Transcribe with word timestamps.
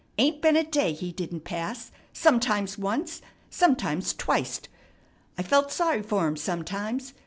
Ain't 0.17 0.41
been 0.41 0.55
a 0.57 0.63
day 0.63 0.93
he 0.93 1.11
didn't 1.11 1.41
pass, 1.43 1.91
sometimes 2.11 2.75
once, 2.75 3.21
sometimes 3.51 4.13
twicet. 4.15 4.67
I 5.37 5.43
felt 5.43 5.71
sorry 5.71 6.01
fer 6.01 6.27
him 6.27 6.37
sometimes. 6.37 7.13